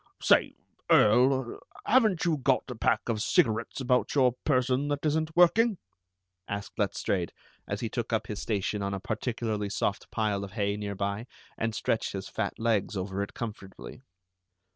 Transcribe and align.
Say, 0.19 0.55
Earl, 0.89 1.59
haven't 1.85 2.25
you 2.25 2.37
got 2.39 2.63
a 2.71 2.75
pack 2.75 3.07
of 3.07 3.21
cigarettes 3.21 3.79
about 3.79 4.15
your 4.15 4.31
person 4.45 4.87
that 4.87 5.05
isn't 5.05 5.35
working?" 5.35 5.77
asked 6.47 6.79
Letstrayed, 6.79 7.31
as 7.67 7.81
he 7.81 7.87
took 7.89 8.11
up 8.11 8.25
his 8.25 8.41
station 8.41 8.81
on 8.81 8.95
a 8.95 8.99
particularly 8.99 9.69
soft 9.69 10.09
pile 10.09 10.43
of 10.43 10.53
hay 10.53 10.75
nearby, 10.75 11.27
and 11.55 11.75
stretched 11.75 12.13
his 12.13 12.27
fat 12.29 12.57
legs 12.57 12.97
over 12.97 13.21
it 13.21 13.35
comfortably. 13.35 14.01